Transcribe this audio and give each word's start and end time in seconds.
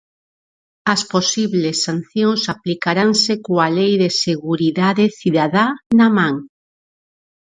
As 0.93 1.01
posibles 1.13 1.77
sancións 1.87 2.41
aplicaranse 2.53 3.33
coa 3.45 3.67
Lei 3.77 3.93
de 4.03 4.09
seguridade 4.25 5.05
cidadá 5.19 5.67
na 5.99 6.07
man. 6.17 6.35